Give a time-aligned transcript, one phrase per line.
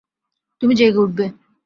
[0.61, 1.25] তুমি জেগে উঠবে।